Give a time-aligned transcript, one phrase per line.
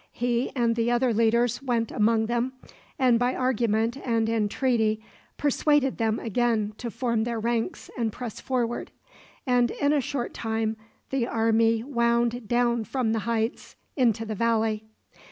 [0.13, 2.53] He and the other leaders went among them,
[2.97, 4.99] and by argument and entreaty
[5.37, 8.89] persuaded them again to form their ranks and press forward;
[9.45, 10.75] and in a short time
[11.11, 14.85] the army wound down from the heights into the valley.